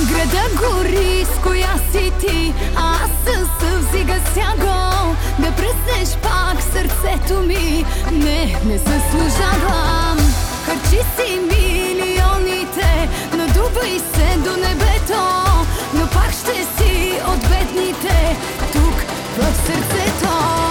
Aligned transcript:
Града 0.00 0.42
гори, 0.56 1.24
с 1.24 1.42
коя 1.42 1.74
си 1.92 2.12
ти, 2.20 2.54
аз 2.76 3.10
със 3.24 3.48
съвзи 3.60 4.04
гася 4.04 4.56
го. 4.58 5.14
Да 5.38 5.52
пръснеш 5.52 6.16
пак 6.22 6.62
сърцето 6.62 7.40
ми, 7.40 7.84
не, 8.12 8.56
не 8.64 8.78
заслужавам. 8.78 10.18
Харчи 10.66 11.00
си 11.16 11.40
милионите, 11.50 13.08
надувай 13.36 13.98
се 14.14 14.38
до 14.38 14.56
небето, 14.56 15.22
но 15.94 16.06
пак 16.06 16.30
ще 16.30 16.54
си 16.54 17.20
от 17.26 17.40
бедните, 17.40 18.36
тук 18.72 18.94
в 19.38 19.66
сърцето. 19.66 20.61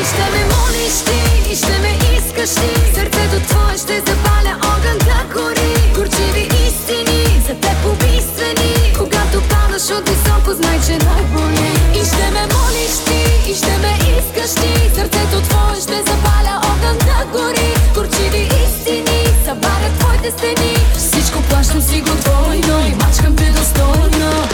И 0.00 0.04
ще 0.04 0.26
ме 0.32 0.42
молиш 0.52 0.96
ти, 1.06 1.52
и 1.52 1.56
ще 1.56 1.78
ме 1.78 1.92
искаш 2.16 2.50
ти. 2.54 2.70
Сърцето 2.94 3.40
твое 3.48 3.76
ще 3.78 3.96
запаля 4.08 4.52
огън 4.74 4.98
да 4.98 5.20
гори. 5.34 5.72
Горчиви 5.94 6.48
истини, 6.66 7.42
за 7.46 7.54
теб 7.54 7.78
убийствени 7.92 8.92
Когато 8.98 9.36
падаш 9.50 9.90
от 9.98 10.08
високо, 10.08 10.50
знай, 10.52 10.78
че 10.86 11.04
най-боли 11.06 11.70
И 12.00 12.04
ще 12.10 12.26
ме 12.34 12.42
молиш 12.54 12.94
ти, 13.06 13.50
и 13.50 13.54
ще 13.54 13.78
ме 13.82 13.92
искаш 14.18 14.50
ти. 14.60 14.90
Сърцето 14.94 15.40
твое 15.48 15.80
ще 15.84 15.98
запаля 16.10 16.54
огън 16.72 16.96
да 16.98 17.38
гори. 17.38 17.70
Горчиви 17.94 18.48
истини, 18.64 19.20
събаря 19.44 19.90
твоите 19.98 20.30
стени. 20.30 20.76
Всичко 20.96 21.42
плащам 21.42 21.82
си 21.82 22.00
го 22.00 22.14
двойно 22.14 22.86
и 22.86 22.90
мачкам 22.94 23.36
те 23.36 23.50
достойно 23.50 24.48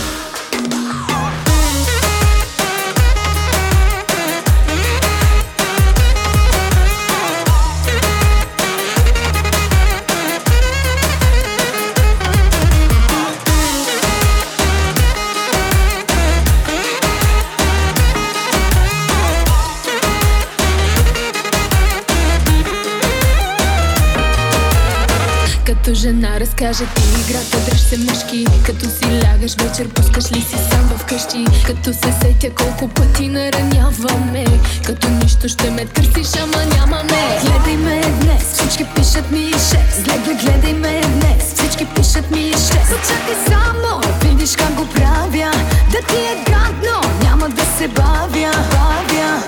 разкажа 26.57 26.91
ти. 26.95 27.03
Играта, 27.21 27.71
дръж 27.71 27.81
се 27.81 27.99
мъжки. 27.99 28.47
Като 28.67 28.85
си 28.85 29.05
лягаш 29.05 29.55
вечер, 29.55 29.89
пускаш 29.89 30.33
ли 30.33 30.41
си 30.41 30.57
сам 30.71 30.89
вкъщи 30.99 31.45
Като 31.67 31.93
се 31.93 32.13
сетя 32.23 32.55
колко 32.55 32.89
пъти 32.89 33.29
нараняваме. 33.29 34.45
Като 34.87 35.09
нищо 35.09 35.49
ще 35.49 35.71
ме 35.71 35.87
търсиш, 35.87 36.41
ама 36.43 36.65
нямаме. 36.77 37.39
Гледай 37.43 37.77
ме 37.77 38.01
днес, 38.21 38.53
всички 38.53 38.85
пишат 38.85 39.31
ми 39.31 39.51
шест. 39.53 40.05
Гледай, 40.05 40.35
гледай 40.35 40.73
ме 40.73 41.01
днес, 41.01 41.55
всички 41.55 41.87
пишат 41.87 42.31
ми 42.31 42.51
шест. 42.53 42.89
Зачакай 42.89 43.37
само, 43.49 44.01
видиш 44.23 44.57
как 44.57 44.75
го 44.75 44.87
правя. 44.87 45.51
Да 45.91 45.99
ти 46.09 46.17
е 46.17 46.45
гадно, 46.51 47.01
няма 47.23 47.49
да 47.49 47.63
се 47.79 47.89
бавя, 47.89 48.53
бавя. 48.71 49.43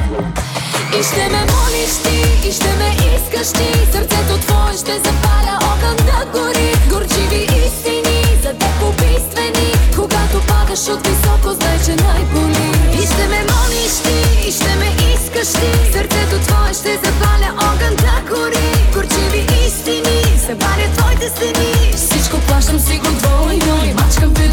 И 1.00 1.02
ще 1.02 1.28
ме 1.28 1.40
молиш 1.52 1.94
ти, 2.04 2.48
и 2.48 2.52
ще 2.52 2.68
ме 2.68 2.96
искаш 3.16 3.52
ти. 3.52 3.92
Сърцето 3.92 4.38
твое 4.46 4.72
ще 4.72 4.92
запаля 4.92 5.58
огън 5.72 5.96
да 5.96 6.38
гори 6.38 6.68
Горчиви 6.98 7.42
истини, 7.66 8.22
за 8.42 8.48
теб 8.48 8.82
убийствени 8.88 9.72
Когато 9.96 10.46
падаш 10.46 10.88
от 10.88 11.06
високо, 11.06 11.54
знай, 11.54 11.78
че 11.84 12.04
най-боли. 12.04 12.68
И 12.92 13.06
ще 13.06 13.24
ме 13.28 13.40
молиш 13.50 13.94
ти, 14.04 14.48
и 14.48 14.52
ще 14.52 14.76
ме 14.76 14.90
искаш 15.14 15.48
ти 15.52 15.92
Сърцето 15.92 16.38
твое 16.46 16.74
ще 16.74 16.92
запаля 17.04 17.50
огън 17.70 17.96
да 17.96 18.34
гори. 18.34 18.68
Горчиви 18.94 19.46
истини, 19.66 20.38
събаря 20.46 20.88
твоите 20.96 21.28
стени 21.28 21.92
Всичко 21.96 22.36
плащам 22.46 22.80
си 22.80 23.00
го 23.04 23.10
двойно 23.12 23.84
и 23.84 23.94
мачкам 23.94 24.34
те 24.34 24.48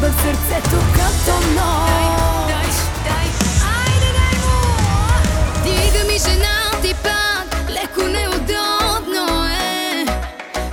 в 0.00 0.02
сърцето 0.02 0.76
като 0.92 1.32
нож. 1.54 2.74
Дай, 3.04 3.28
ми 6.12 6.18
жена 6.18 6.70
ти 6.82 6.94
пак, 7.02 7.70
леко 7.70 8.02
неудобно 8.02 9.46
е. 9.46 10.06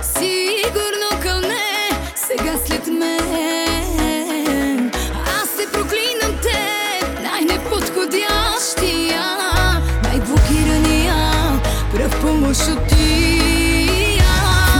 Сигурно 0.02 1.20
кълне, 1.22 1.90
сега 2.14 2.58
след 2.66 2.86
мен. 2.86 4.90
Аз 5.42 5.48
се 5.48 5.72
проклинам 5.72 6.38
те, 6.42 7.00
най-неподходящия, 7.22 9.24
най-блокирания, 10.02 11.32
пръв 11.92 12.20
помощ 12.20 12.60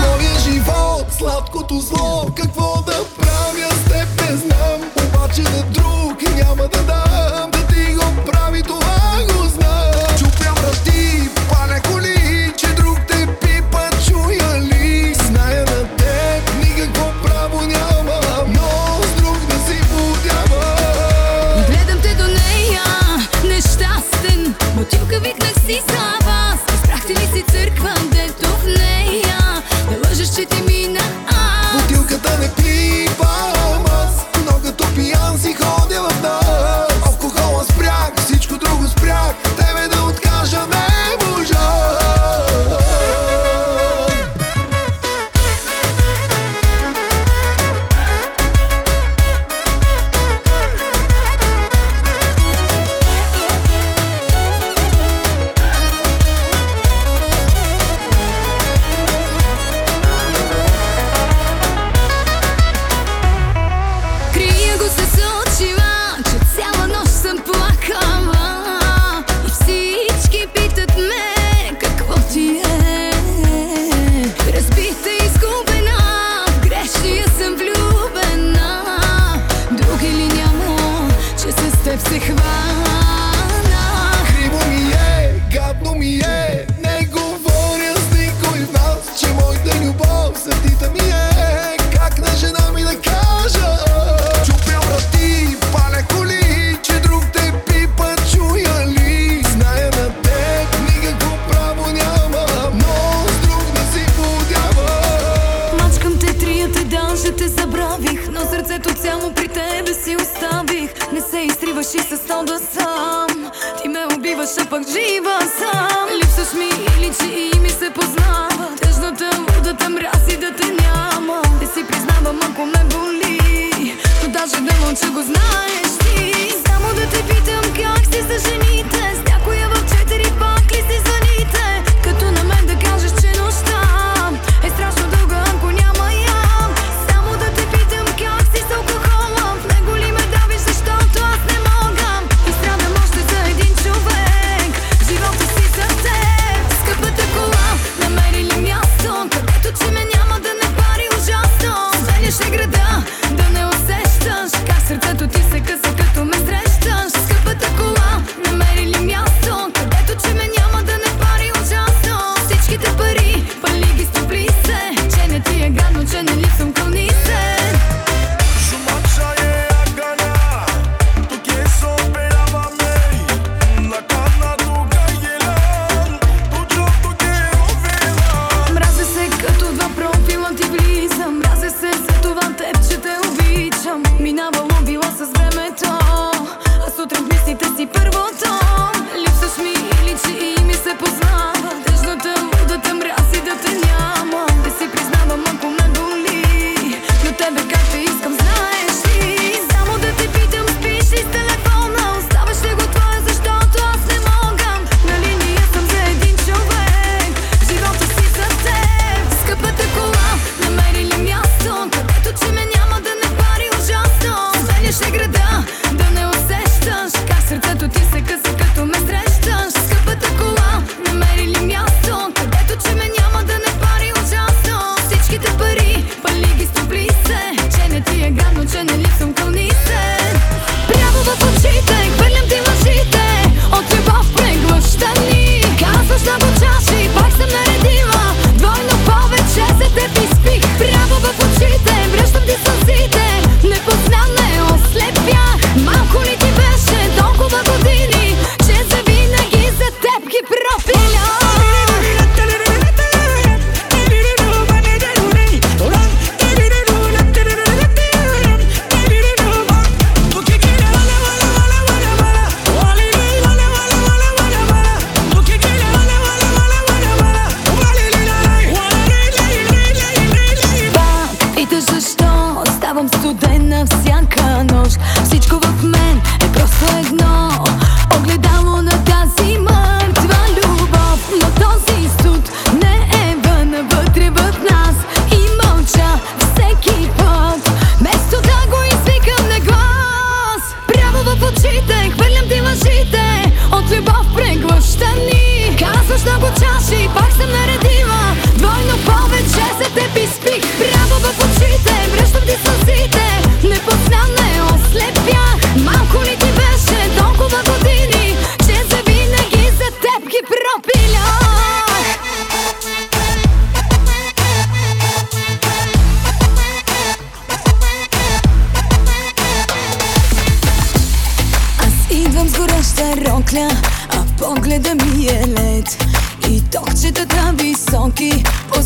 моя 0.01 0.39
живот, 0.39 1.13
сладкото 1.19 1.81
зло, 1.81 2.31
какво 2.37 2.83
да 2.83 3.05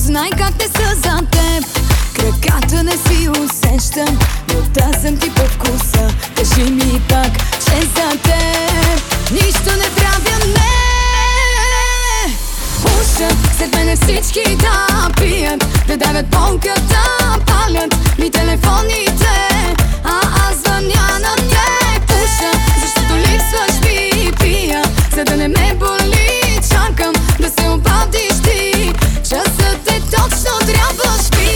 познай 0.01 0.31
как 0.31 0.59
те 0.59 0.65
са 0.65 0.95
за 0.95 1.27
теб. 1.27 1.65
Краката 2.15 2.83
не 2.83 2.93
си 2.93 3.29
усещам, 3.29 4.19
но 4.49 4.61
да 4.61 5.19
ти 5.21 5.31
по 5.31 5.43
вкуса. 5.43 6.09
Кажи 6.37 6.71
ми 6.71 7.01
пак, 7.09 7.33
че 7.65 7.81
за 7.81 8.11
теб. 8.23 9.31
Нищо 9.31 9.71
не 9.77 9.91
правя, 9.97 10.39
не. 10.47 10.75
Пушат 12.83 13.37
след 13.59 13.75
мене 13.75 13.97
всички 13.97 14.57
да 14.57 15.11
пият. 15.21 15.67
Да 15.87 15.97
давят 15.97 16.27
понка 16.31 16.75
да 16.89 17.39
палят 17.47 18.19
ми 18.19 18.31
телефоните. 18.31 19.49
А 20.05 20.21
аз 20.49 20.57
звъня 20.57 21.19
на 21.21 21.37
те 21.37 22.01
Пуша, 22.07 22.53
защото 22.81 23.17
липсваш 23.17 23.85
ми 23.85 24.33
пия. 24.41 24.83
За 25.17 25.25
да 25.25 25.37
не 25.37 25.49
ме 25.49 25.75
боли 25.79 26.61
чакам 26.71 27.13
да 27.41 27.51
се 27.51 27.69
обадиш 27.69 28.43
ти 28.45 28.93
Часът 29.31 29.89
е 29.89 30.01
точно 30.01 30.59
трябваш 30.67 31.31
ми 31.39 31.51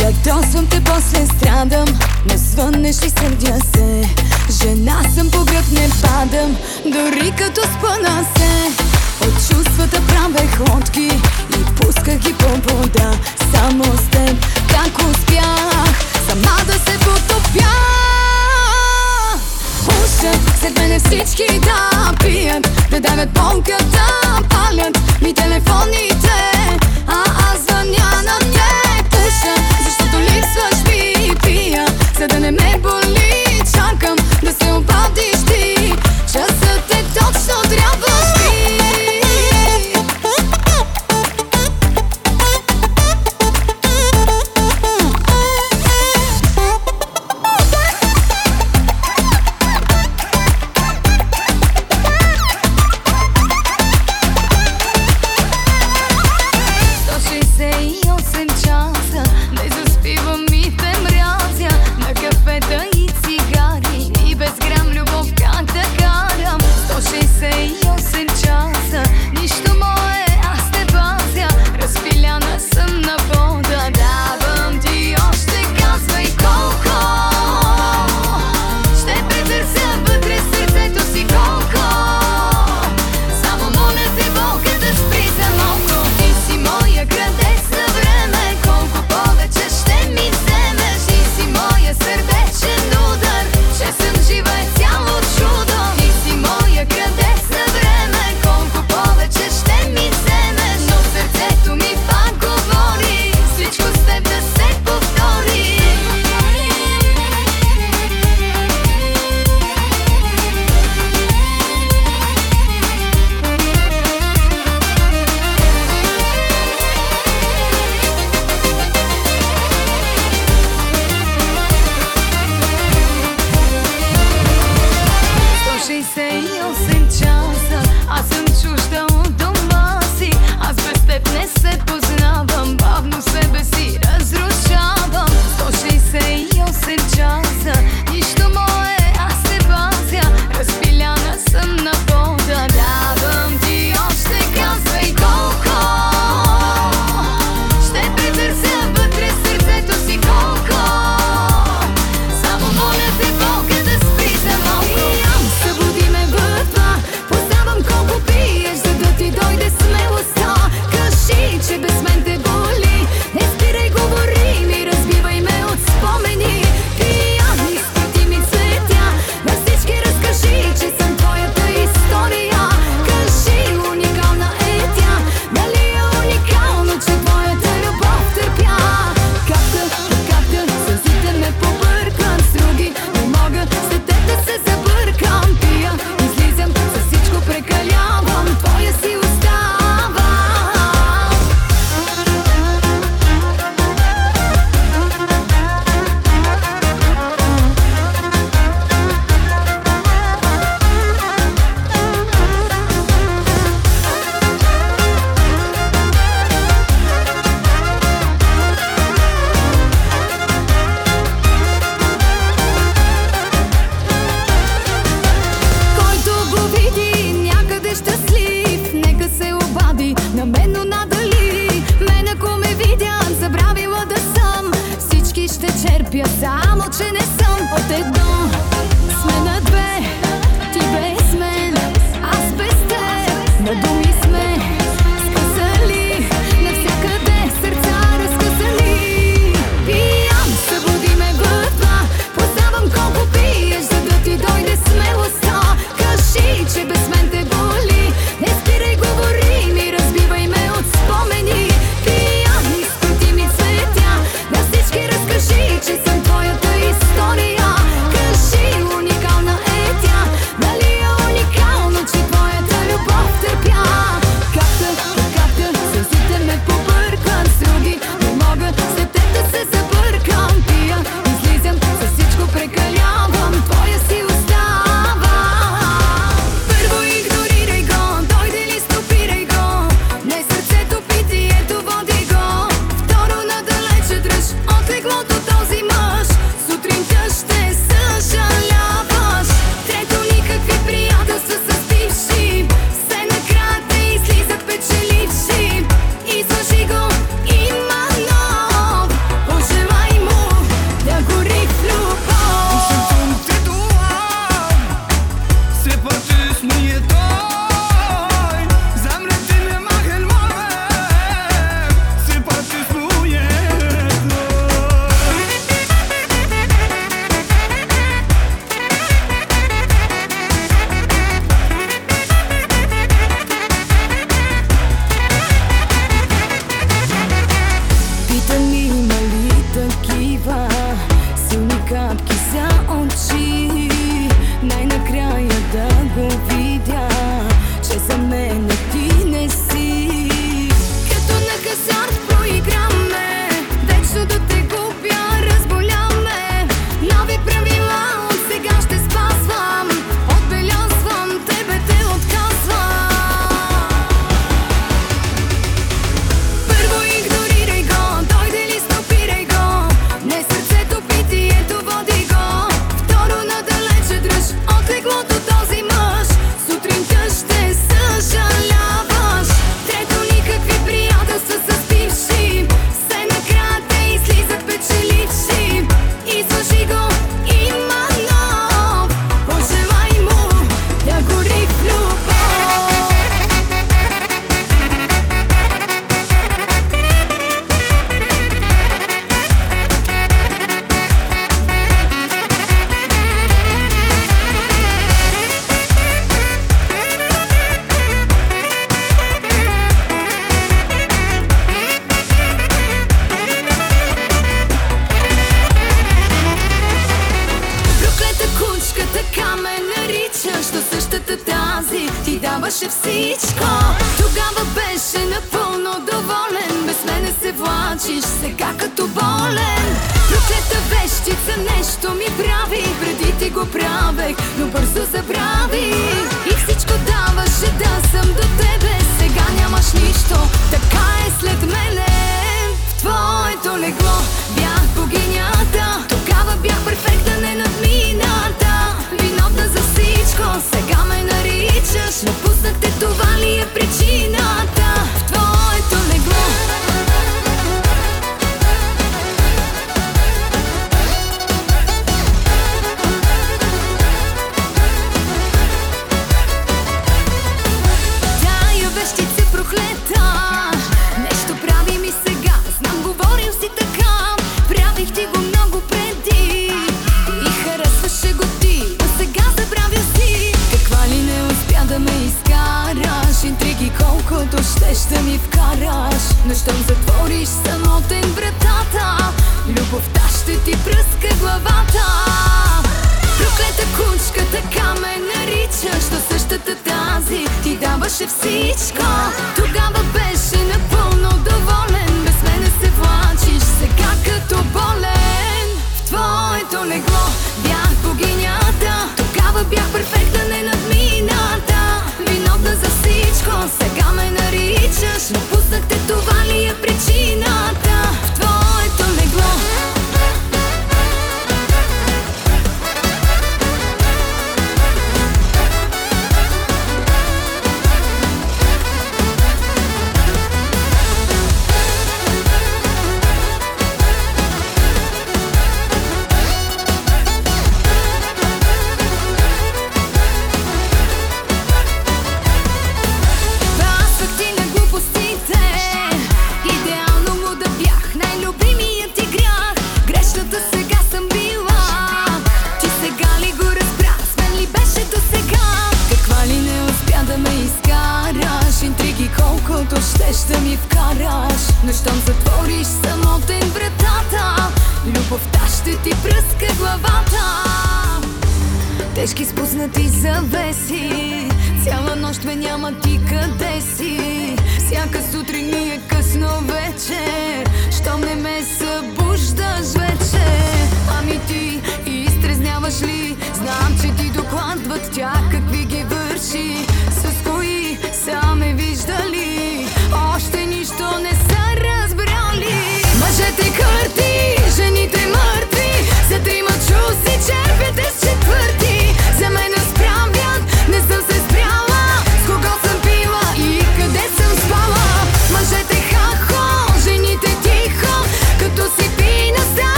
Ядосвам 0.00 0.66
те, 0.66 0.80
после 0.84 1.26
страдам. 1.26 1.84
Не 2.30 2.38
звъннеш 2.38 2.96
и 2.96 3.10
сърдя 3.10 3.58
се 3.74 4.08
Жена 4.50 5.02
съм 5.14 5.30
по 5.30 5.44
гръб 5.44 5.64
не 5.72 5.88
падам 6.02 6.56
Дори 6.94 7.32
като 7.38 7.60
спъна 7.60 8.24
се 8.36 8.72
От 9.20 9.34
чувствата 9.34 10.02
правех 10.06 10.60
лодки 10.60 11.10
И 11.50 11.74
пусках 11.76 12.18
ги 12.18 12.32
по 12.32 12.48
вода. 12.48 13.10
Само 13.52 13.84
с 13.84 14.10
теб 14.10 14.46
как 14.68 14.98
успях 14.98 15.94
Сама 16.28 16.56
да 16.66 16.72
се 16.72 16.98
потопя. 16.98 17.74
Пушат 19.84 20.58
след 20.60 20.78
мене 20.78 20.98
всички 20.98 21.60
да 21.60 22.12
пият 22.24 22.88
Да 22.90 23.00
давят 23.00 23.28
понка 23.34 23.76
да 23.80 24.40
палят 24.48 24.98
ми 25.22 25.34
телефоните 25.34 26.52
А 27.06 27.24
аз 27.52 27.60
звъня 27.62 28.22
на 28.24 28.38
те 28.38 29.04
Пуша, 29.10 29.54
защото 29.84 30.22
липсваш 30.22 30.88
ми 30.88 31.34
пия 31.42 31.86
За 32.18 32.28
да 32.28 32.40
не 32.40 32.50
ме 32.50 32.78
боли. 32.82 33.62
Чакам 33.74 34.16
Часът 37.14 37.26
е 37.26 37.30
точно 37.34 37.62
трябваш 37.70 38.83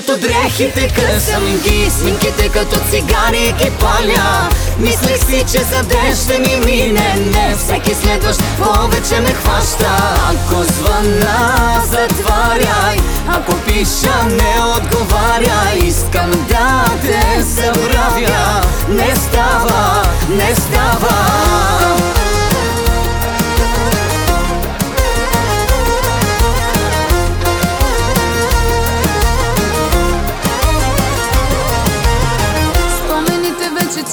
като 0.00 0.16
дрехите 0.16 0.88
късам 0.88 1.58
ги 1.64 1.90
Снимките 1.90 2.48
като 2.48 2.80
цигари 2.90 3.54
ги 3.58 3.70
паля. 3.80 4.48
Мислех 4.78 5.18
си, 5.26 5.44
че 5.52 5.64
за 5.64 5.82
ден 5.82 6.16
ще 6.16 6.38
ми 6.38 6.56
мине 6.64 7.16
Не, 7.32 7.56
всеки 7.58 7.94
следващ 7.94 8.40
повече 8.58 9.20
ме 9.20 9.34
хваща. 9.34 9.96
Ако 10.30 10.62
звъна, 10.62 11.82
затваряй 11.84 12.98
Ако 13.28 13.56
пиша, 13.56 14.24
не 14.24 14.54
отговаряй 14.76 15.78
Искам 15.86 16.30
да 16.30 16.84
те 17.02 17.42
забравя. 17.42 18.60
Не 18.88 19.16
става, 19.16 20.02
не 20.28 20.54
става 20.54 22.19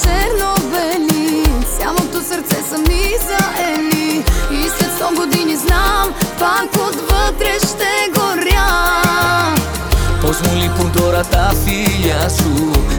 черно-бели. 0.02 1.44
Самото 1.80 2.28
сърце 2.28 2.62
са 2.68 2.78
ми 2.78 3.02
заели. 3.28 4.24
И 4.50 4.68
след 4.68 4.90
100 5.00 5.16
години 5.16 5.56
знам, 5.56 6.14
пак 6.38 6.72
отвътре 6.74 7.58
ще 7.58 8.10
горя. 8.20 8.68
Позволи 10.20 10.70
по 10.78 11.00
дората 11.00 11.50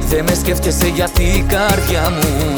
Δεν 0.09 0.24
με 0.28 0.35
σκέφτεσαι 0.35 0.87
για 0.87 1.09
την 1.09 1.48
καρδιά 1.48 2.11
μου 2.11 2.54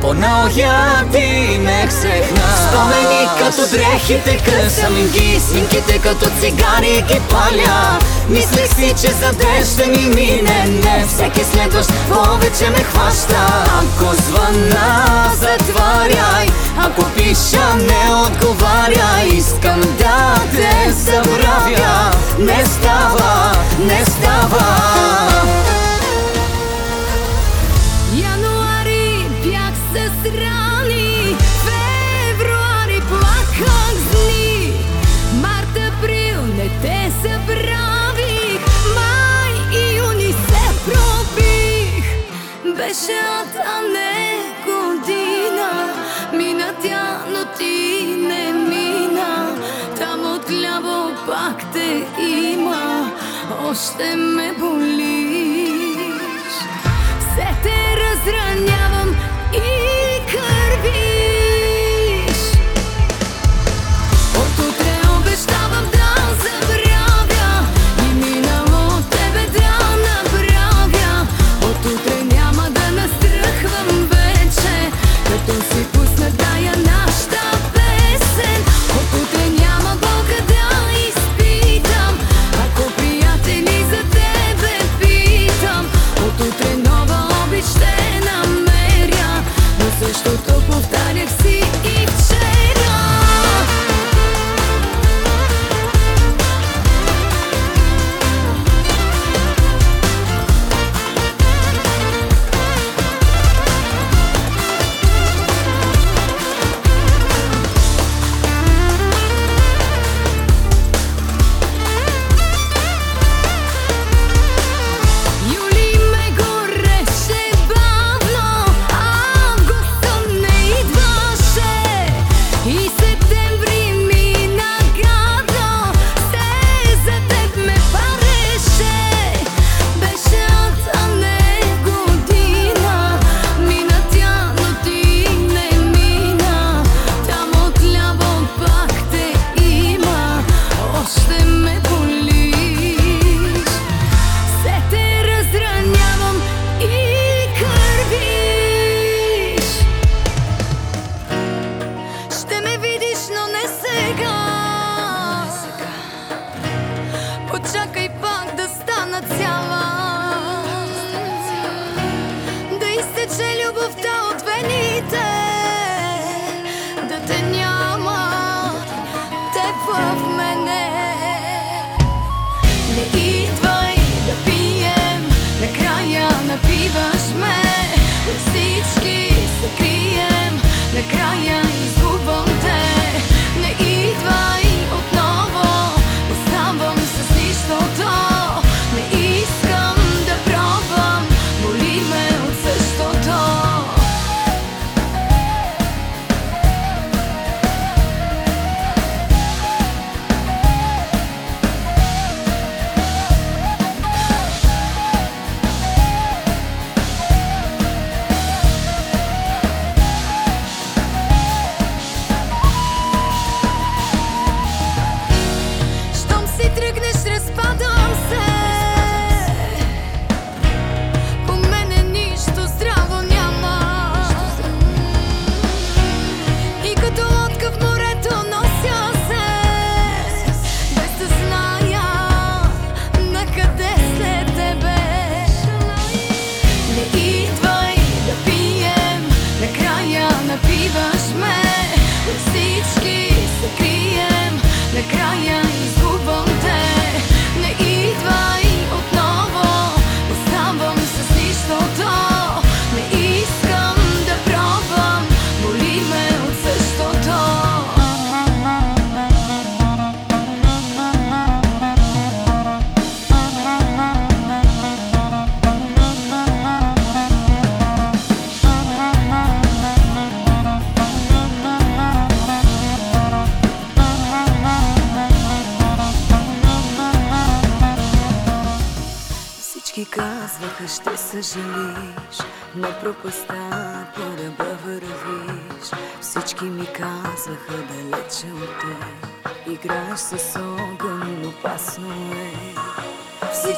Πονάω 0.00 0.46
γιατί 0.50 1.28
με 1.64 1.84
ξεχνάς 1.88 2.58
Спомени 2.66 3.22
като 3.38 3.62
дрехите 3.70 4.36
късам 4.44 4.94
ги 5.12 5.40
Снимките 5.48 5.98
като 5.98 6.26
цигари 6.40 7.04
ги 7.08 7.20
паля 7.30 7.98
Мислех 8.28 8.68
си, 8.76 8.94
че 9.00 9.12
за 9.12 9.32
ден 9.32 9.64
ще 9.72 9.86
ми 9.86 10.06
мине 10.14 10.68
Не, 10.84 11.06
всеки 11.08 11.44
следващ 11.52 11.90
повече 12.08 12.70
ме 12.70 12.84
хваща 12.84 13.46
Ако 13.80 14.14
звъна, 14.22 15.04
затваряй 15.40 16.46
Ако 16.78 17.04
пиша, 17.04 17.74
не 17.74 18.14
отговаряй 18.14 19.28
Искам 19.32 19.80
да 19.80 20.34
те 20.56 20.92
забравя 20.92 22.10
Не 22.38 22.64
става, 22.66 23.52
не 23.78 24.04
става 24.04 24.80
Беше 43.05 43.19
от 43.41 43.53
не 43.93 44.37
година. 44.65 45.93
Мина 46.33 46.73
тя, 46.83 47.19
но 47.29 47.45
ти 47.57 48.15
не 48.17 48.53
мина. 48.53 49.55
Там 49.97 50.35
отляво 50.35 51.11
пак 51.27 51.73
те 51.73 52.07
има. 52.21 53.11
Още 53.69 54.15
ме 54.15 54.53
болиш. 54.59 55.69
Все 57.19 57.47
те 57.63 57.97
разранявам 57.97 58.74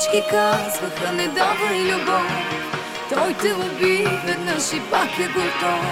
Всички 0.08 0.30
казваха, 0.30 1.12
не 1.13 1.28
давай 1.28 1.80
любов. 1.80 2.32
Той 3.10 3.34
те 3.34 3.54
уби 3.54 4.08
веднъж 4.26 4.74
и 4.74 4.82
пак 4.91 5.20
е 5.20 5.28
готов. 5.28 5.86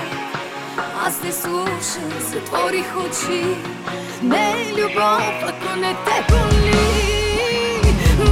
Аз 1.06 1.24
не 1.24 1.32
слушам, 1.32 2.12
затворих 2.32 2.96
очи. 2.98 3.44
Не 4.24 4.52
е 4.52 4.72
любов, 4.72 5.44
ако 5.48 5.80
не 5.80 5.96
те 6.06 6.34
боли. 6.34 6.76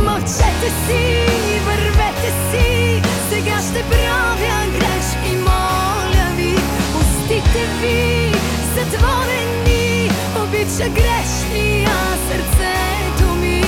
Мълчете 0.04 0.70
си, 0.88 1.26
вървете 1.66 2.32
си. 2.52 3.02
Сега 3.30 3.58
ще 3.62 3.84
правя 3.90 4.66
грешки, 4.72 5.36
моля 5.38 6.28
ви. 6.36 6.56
Устите 7.00 7.66
ви 7.82 8.32
затворени. 8.76 10.12
Обича 10.44 10.90
грешния 10.90 11.98
сърцето 12.30 13.36
ми. 13.36 13.64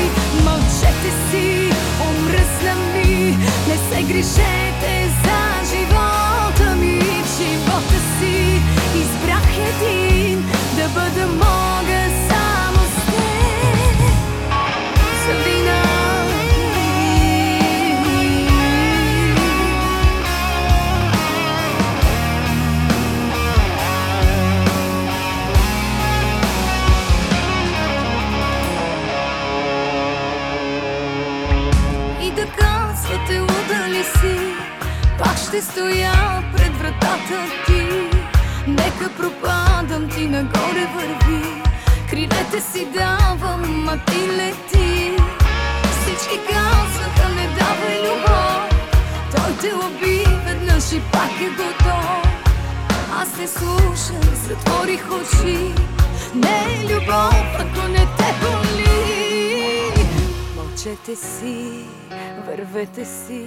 Мълчете 0.46 1.12
си, 1.32 1.75
омръзна 2.36 2.76
ми. 2.94 3.38
Не 3.68 3.78
се 3.90 4.04
грижете 4.04 5.10
за 5.24 5.76
живота 5.76 6.76
ми. 6.76 7.00
Живота 7.38 8.00
си 8.20 8.62
избрах 8.96 9.58
един 9.58 10.46
Да 10.76 10.90
бъда 10.90 11.28
мога 11.28 12.10
само 12.10 12.25
ще 35.48 35.62
стоя 35.62 36.44
пред 36.58 36.78
вратата 36.78 37.44
ти. 37.66 38.10
Нека 38.68 39.10
пропадам, 39.18 40.10
ти 40.10 40.28
нагоре 40.28 40.88
върви. 40.96 41.62
Крилете 42.10 42.62
си 42.62 42.88
давам, 42.94 43.90
а 43.90 43.98
ти 43.98 44.30
лети. 44.30 45.18
Всички 45.92 46.38
казваха, 46.50 47.30
не 47.30 47.48
давай 47.48 48.00
любов. 48.00 48.70
Той 49.36 49.54
те 49.62 49.76
уби 49.76 50.24
веднъж 50.46 50.92
и 50.92 51.02
пак 51.12 51.32
е 51.42 51.50
готов. 51.50 52.24
Аз 53.22 53.38
не 53.38 53.48
слушам, 53.48 54.36
затворих 54.48 55.06
очи. 55.12 55.74
Не 56.36 56.66
е 56.74 56.94
любов, 56.94 57.46
ако 57.60 57.88
не 57.88 58.08
те 58.18 58.34
боли. 58.42 58.96
Мълчете 60.56 61.16
си, 61.16 61.86
вървете 62.48 63.06
си, 63.06 63.46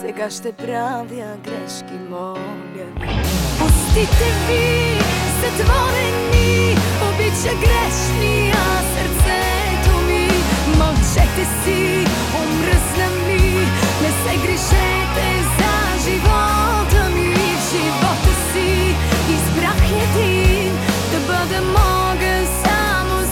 сега 0.00 0.30
ще 0.30 0.52
правя 0.52 1.36
грешки, 1.44 1.98
моля 2.10 2.86
ви. 3.00 3.08
Устите 3.66 4.28
ви 4.48 4.98
затворени, 5.42 6.76
обича 7.08 7.54
грешния 7.64 8.64
сърцето 8.94 9.94
ми. 10.06 10.28
Мълчете 10.78 11.44
си, 11.64 11.82
умръзна 12.42 13.08
ми, 13.26 13.42
не 14.02 14.10
се 14.22 14.34
грешете 14.46 15.28
за 15.58 15.72
живота 16.10 17.02
ми. 17.14 17.28
В 17.34 17.70
живота 17.70 18.32
си 18.52 18.70
избрах 19.30 19.82
един 19.90 20.72
да 21.12 21.18
бъда 21.20 21.60
мога 21.62 22.34
само 22.64 23.16
с 23.22 23.26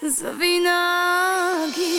те. 0.00 0.10
За 0.10 0.30
винаги. 0.32 1.96